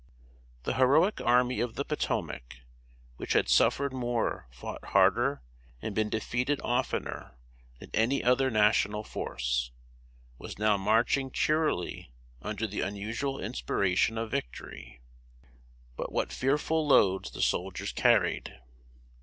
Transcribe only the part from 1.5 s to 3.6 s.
of the Potomac, which had